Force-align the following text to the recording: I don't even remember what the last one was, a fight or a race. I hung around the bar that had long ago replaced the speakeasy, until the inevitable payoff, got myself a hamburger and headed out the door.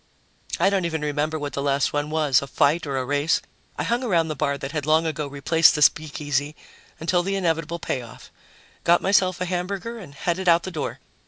I 0.59 0.71
don't 0.71 0.85
even 0.85 1.01
remember 1.01 1.37
what 1.37 1.53
the 1.53 1.61
last 1.61 1.93
one 1.93 2.09
was, 2.09 2.41
a 2.41 2.47
fight 2.47 2.87
or 2.87 2.97
a 2.97 3.05
race. 3.05 3.39
I 3.77 3.83
hung 3.83 4.03
around 4.03 4.29
the 4.29 4.35
bar 4.35 4.57
that 4.57 4.71
had 4.71 4.87
long 4.87 5.05
ago 5.05 5.27
replaced 5.27 5.75
the 5.75 5.83
speakeasy, 5.83 6.55
until 6.99 7.21
the 7.21 7.35
inevitable 7.35 7.77
payoff, 7.77 8.31
got 8.83 9.03
myself 9.03 9.39
a 9.39 9.45
hamburger 9.45 9.99
and 9.99 10.15
headed 10.15 10.49
out 10.49 10.63
the 10.63 10.71
door. 10.71 11.01